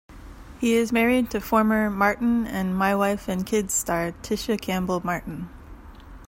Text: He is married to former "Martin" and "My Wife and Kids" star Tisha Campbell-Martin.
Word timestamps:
He 0.59 0.73
is 0.73 0.91
married 0.91 1.29
to 1.29 1.39
former 1.39 1.87
"Martin" 1.91 2.47
and 2.47 2.75
"My 2.75 2.95
Wife 2.95 3.27
and 3.27 3.45
Kids" 3.45 3.75
star 3.75 4.13
Tisha 4.23 4.59
Campbell-Martin. 4.59 5.47